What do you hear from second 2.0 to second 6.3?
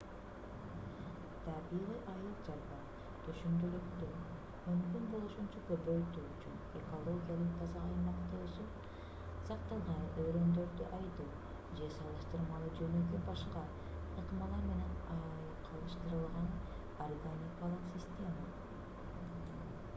айыл чарба түшүмдүүлүктү мүмкүн болушунча көбөйтүү